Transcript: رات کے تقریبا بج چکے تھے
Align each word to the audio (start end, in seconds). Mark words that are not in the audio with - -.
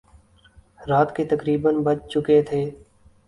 رات 0.89 1.15
کے 1.15 1.23
تقریبا 1.25 1.69
بج 1.85 1.97
چکے 2.11 2.41
تھے 2.47 2.63